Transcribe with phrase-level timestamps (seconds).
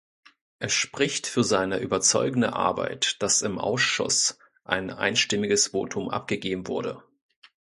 [0.57, 7.03] Es spricht für seine überzeugende Arbeit, dass im Ausschuss ein einstimmiges Votum abgegeben wurde.